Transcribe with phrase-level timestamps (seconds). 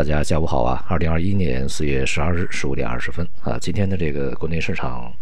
[0.00, 0.82] 大家下午好啊！
[0.88, 5.12] 二零二一年四月十二日十五点二十分啊，今天的这个国内市场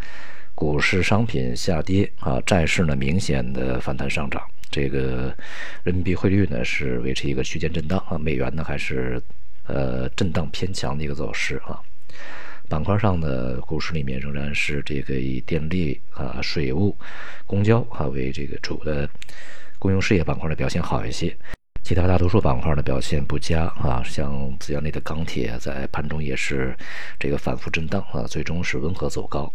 [0.54, 5.36] 股市商品下跌啊，债市呢明显的反弹上涨，这个
[5.82, 9.20] 人民币汇率呢是维持一个区间震荡啊，美元呢还是
[9.66, 11.82] 呃震荡偏强的一个走势啊。
[12.68, 16.96] 板块上的股市里面仍然是这个以电力啊、水务、
[17.46, 19.10] 公交啊为这个主的
[19.80, 21.36] 公用事业板块的表现好一些。
[21.88, 26.76] 其他大多数板块的表现不佳啊，像资源类的钢铁在盘中也是
[27.18, 29.50] 这个反复震荡啊，最终是温和走高。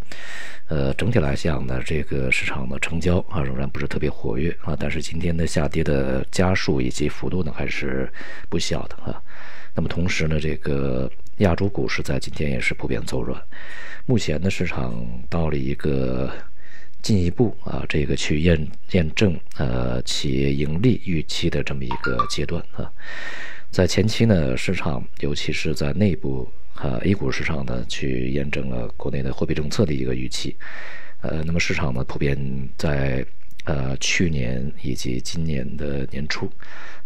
[0.67, 8.11] 呃，整体来讲呢，这个市场的成交啊仍然不是特别活跃啊，但是今天的下跌的家数以及幅度呢还是
[8.49, 9.21] 不小的啊。
[9.75, 11.07] 那么同时呢，这个
[11.37, 13.39] 亚洲股市在今天也是普遍走软。
[14.07, 16.31] 目前的市场到了一个。
[17.03, 22.89] 进一步啊，这个去验验证呃企业盈利预期的这么一个阶段啊，
[23.69, 30.55] 在前期呢，市场尤其是在内部啊 A 股市场呢，去验证了国内的货币政策的一个预期，
[31.21, 32.37] 呃，那么市场呢普遍
[32.77, 33.25] 在
[33.65, 36.49] 呃去年以及今年的年初。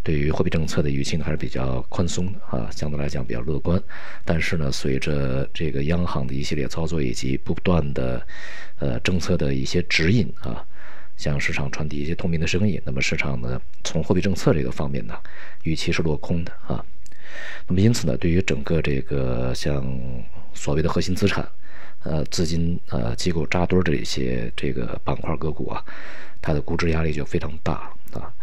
[0.03, 3.81] 对于货币政策的预期呢，还是比较宽松的啊，相对来讲比较乐观。
[4.23, 8.25] 但是呢，随着这个央行的一系列操作以及不断的
[8.79, 10.63] 呃政策的一些指引啊，
[11.17, 15.13] 向市场传递一些透明的声音，那么市场呢，从货币政策这个方面呢，
[15.63, 16.81] 预期是落空的啊。
[17.67, 19.85] 那么因此呢，对于整个这个像
[20.53, 21.45] 所谓的核心资产，
[22.03, 25.83] 呃，资金呃机构扎堆儿的一些这个板块个股啊，
[26.41, 27.91] 它的估值压力就非常大。
[28.13, 28.33] 啊，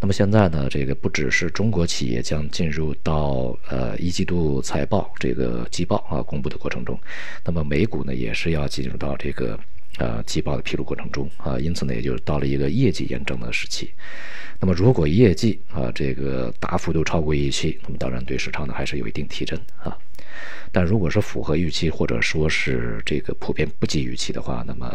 [0.00, 6.98] 那么现在呢，这个不只是中国企业将进入到呃一季度财报这个季报啊公布的过程中，
[7.44, 9.58] 那么美股呢也是要进入到这个
[9.98, 13.90] 呃季报的披露过程中啊，因此呢也就到了一个业绩验证的时期。
[14.60, 19.96] 那么如果业绩啊这个大幅度超过预期，那么当然对市场呢还是有一定提振啊。
[20.70, 24.90] 但如果是符合预期，或者说是这个普遍不及预期的话，那么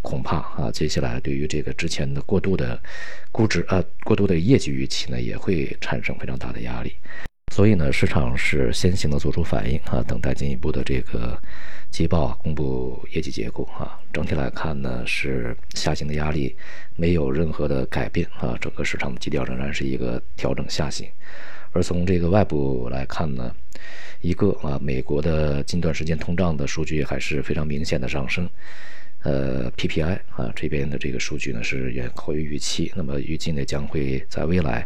[0.00, 2.80] 恐怕啊，接下来对于这个之前的过度的
[3.30, 6.94] 估值啊、过度的业绩预期呢，也会产生非常大的压力。
[7.58, 11.36] 所以呢，市场是先行的做出反应啊，等待进一步的这个
[11.90, 13.98] 季报公布业绩结果啊。
[14.12, 16.54] 整体来看呢，是下行的压力
[16.94, 21.08] 没有任何的改变啊，整个市场的基调仍然是一个调整下行。
[21.72, 23.52] 而从这个外部来看呢。
[24.20, 28.48] 一个啊，美国的近段时间通胀的数据还是非常明显的上升，
[29.22, 34.84] 呃，PPI 啊这边的这个数据呢是远高于预期，那么预计呢将会在未来，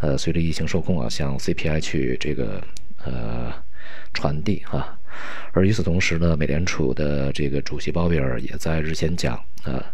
[0.00, 2.62] 呃，随着疫情受控啊，向 CPI 去这个
[3.04, 3.52] 呃
[4.12, 4.98] 传递啊，
[5.52, 9.84] 而与此同时呢，美联储的这个主席鲍威尔也在日前讲啊。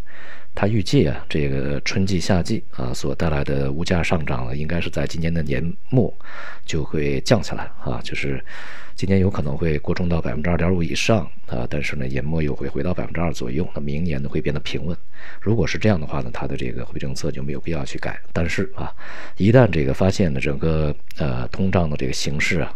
[0.59, 6.11] 他预计啊，这个春季、夏季啊所带来的物价上涨呢，应该是在今年的年末
[6.65, 8.43] 就会降下来啊，就是
[8.95, 14.97] 今年有可能会过重到百分之二点五以上啊，但是呢，年末又会回到百分之二左右，那明年呢会变得平稳。
[15.39, 18.19] 如果是这样的话呢，它的这个货币政策就没有必要去改。
[18.33, 18.91] 但是啊，
[19.37, 22.73] 一旦这个发现呢，整个呃通胀的这个形势啊，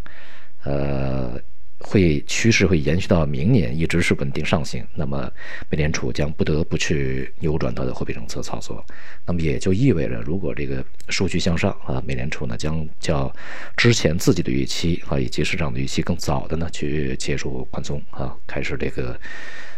[0.65, 1.41] 呃。
[1.83, 4.85] 会趋势会延续到明年，一直是稳定上行。
[4.95, 5.31] 那么，
[5.69, 8.85] 美联储将不得不去扭转它的货币政策操作。
[9.25, 13.33] 那么也就意味着，如果这个数据向上啊，美联储呢将较
[13.75, 19.19] 之前自己的预期啊以及市场的预期更早的呢去结束宽松啊，开始这个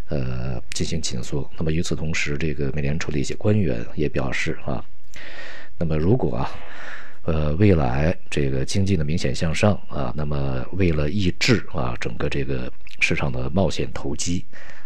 [0.10, 1.50] 呃进行紧缩。
[1.58, 4.84] 那么与此同时，这个美联储的一些官员也表示啊，
[5.78, 6.52] 那么如果啊。
[7.26, 14.46] 呃，未来这个经济的明显向上啊，那么为了抑制啊整个这个市场的冒险投机，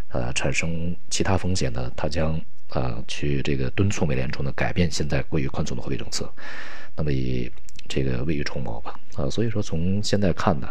[0.10, 2.40] 呃，产生其他风险呢，他将
[2.70, 6.32] 啊去这个敦促美联储呢改变现在过于宽松的货币政策，
[6.96, 7.52] 那么以
[7.88, 10.70] 这个未雨绸缪吧啊，所以说从现在看呢，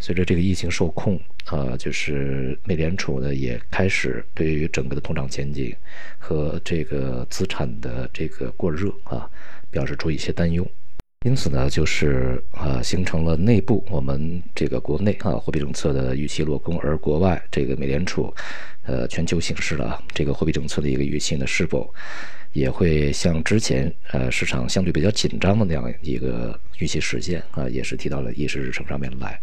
[0.00, 1.16] 随着这个疫情受控
[1.46, 5.72] 啊，就是美联储呢也开始对于整个的通胀前景
[6.18, 9.30] 和这个资产的这个过热啊，
[9.70, 10.68] 表示出一些担忧。
[11.24, 18.32] 因此呢，就是啊，形成了内部我们这个国内啊货币政策的预期落空，而国外这个美联储，
[18.82, 21.90] 呃，全球形势的啊这个货币政策的一个预期呢，是否
[22.52, 29.40] 也会像之前呃市场相对比较紧张的那样一个预期实现啊，也是提到了议事日程上面来，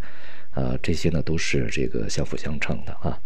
[0.51, 3.17] 啊，这些呢都是这个相辅相成的啊。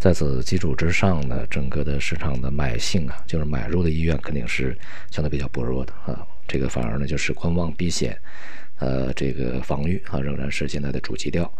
[0.00, 4.74] 在此基础之上呢，整个的市场的买性啊，就是买入的意愿肯定是
[5.10, 6.26] 相对比较薄弱的啊。
[6.52, 8.14] 这个反而呢就是观望避险，
[8.78, 11.50] 呃，这个防御啊仍然是现在的主基调，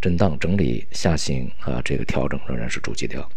[0.00, 3.28] 震荡整理下行啊，这个调整仍然是主基调。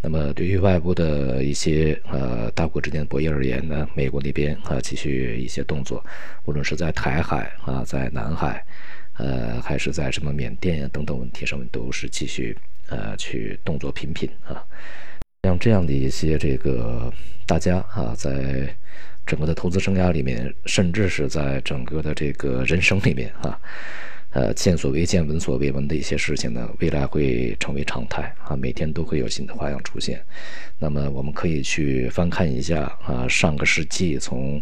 [0.00, 6.02] 那么对于外部的一些呃大国之间的博弈而言呢，美国那边啊继续一些动作，
[6.46, 8.64] 无论是在台海啊，在南海
[9.18, 12.56] 呃，还是在什么缅甸呀等等问题上面，都是继续
[12.88, 14.64] 呃去动作频频啊。
[15.42, 17.12] 像这样的一些这个
[17.46, 18.74] 大家啊，在
[19.26, 23.58] 整个的投资生涯里面，甚至是在整个的这个人生里面啊。
[24.30, 30.22] 呃，见所未见、闻所未闻的一些事情呢，未来会成为常态啊，每天都会有新的花样出现。
[30.78, 34.60] 那么，我们可以去翻看一下啊，上个世纪从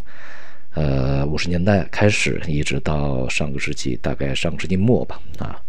[0.75, 5.61] 呃五十年代开始，一直到上个世纪大概上个世纪末吧啊，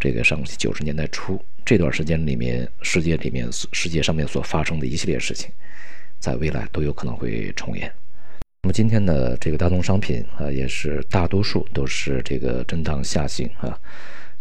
[0.00, 5.50] 这个上个世纪九十年代初这段时间里面，世界里面世界上面所发生的一系列事情，
[6.18, 7.92] 在未来都有可能会重演。
[8.66, 13.78] 那么今天的这个大宗商品啊，也是大多数都是这个震荡下行啊，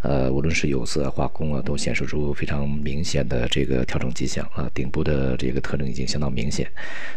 [0.01, 6.68] 呃，无论是有色、化工啊，都显示出非常明显的这个调整迹象啊，顶部的这个特征已经相当明显。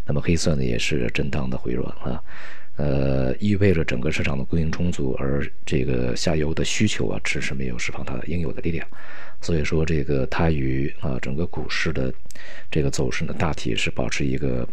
[0.05, 2.22] 那么黑色呢，也是震荡的回软啊，
[2.76, 8.87] 呃，意味着整个市场的供应充足，而这个下游的需求啊，迟迟没有释放它应有的力量。
[9.40, 12.12] 所以说，这个它与啊整个股市的
[12.70, 14.69] 这个走势呢，大体是保持一个。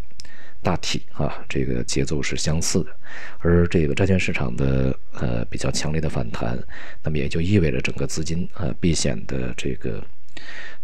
[0.62, 2.90] 大体啊，这个节奏是相似的，
[3.38, 6.58] 而这个债券市场的呃比较强烈的反弹，
[7.02, 10.04] 那么也就意味着整个资金呃避险的这个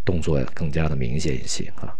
[0.05, 1.93] 动作更加的明显一些啊。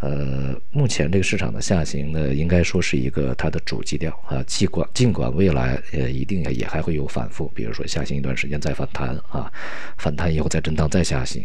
[0.00, 9.50] 呃，目前这个市场的下行呢，应该说是一个它的主基调啊，尽管尽管未来呃一定也还会有反复，比如说下行一段时间再反弹啊，
[9.96, 11.42] 反弹以后再震荡再下行。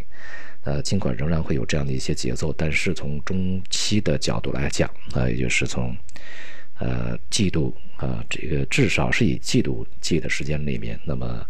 [0.66, 5.96] 呃，尽管仍然会有这样的一些节奏，但是从中期的角度来讲，啊，也就是从
[6.80, 11.44] 呃季度啊，这个至少是以季度计的时间里面，那么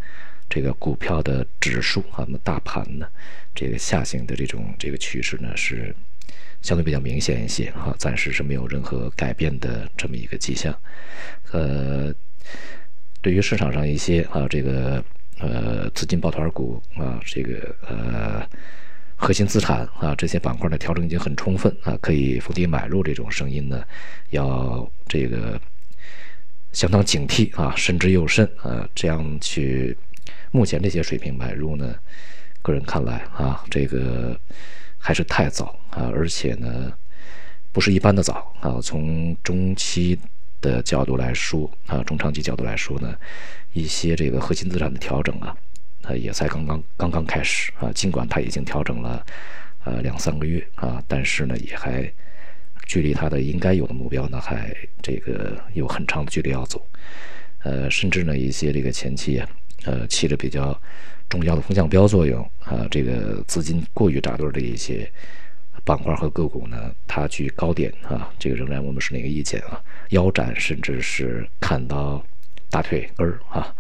[0.48, 3.08] 这个股票的指数啊，那么大盘呢，
[3.56, 5.94] 这个下行的这种这个趋势呢，是
[6.62, 10.74] 相对比较明显一些啊，暂时是没有任何改变的这么一个迹象。
[11.52, 12.14] 呃，
[13.22, 15.04] 对于市场上一些啊，这个
[15.40, 18.48] 呃资金抱团股啊，这个呃。
[19.22, 23.04] 核心资产啊，这些板块的调整已经很充分啊，可以逢低买入。
[23.04, 23.84] 这种声音呢，
[24.30, 25.60] 要这个
[26.72, 28.88] 相当警惕啊，慎之又慎啊。
[28.96, 29.96] 这样去
[30.52, 31.94] 目前这些水平买入呢，
[32.62, 34.40] 个人看来啊，这个
[34.98, 36.92] 还是太早啊，而且呢，
[37.74, 38.80] 不是一般的早啊。
[38.82, 40.18] 从中期
[40.62, 43.14] 的角度来说啊，中长期角度来说呢，
[43.74, 45.54] 一些这个核心资产的调整啊。
[46.04, 49.26] 呃，也才刚刚刚刚开始啊，尽管它已经调整了，
[49.84, 52.12] 呃两三个月啊，但是呢，也还
[52.88, 56.86] 距离它的应该有的目标呢，还这个有很长的距离要走。
[57.64, 59.44] 呃，甚至呢，一些这个前期，
[59.86, 60.80] 呃起着比较
[61.28, 65.12] 重要的风向标作用啊，这个资金过于扎堆的一些
[65.84, 69.80] 板块和个股呢，它去高点啊，这个仍然我们是那个意见啊？
[70.10, 72.26] 腰斩，甚至是砍到
[72.70, 73.76] 大腿根儿啊。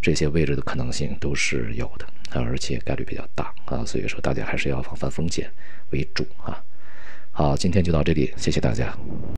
[0.00, 5.50] 这些位置的可能性都是有的啊，而且概率比较大啊，所以说大家还是要防范风险
[5.90, 6.62] 为主啊。
[7.32, 8.96] 好，今天就到这里，谢谢大家。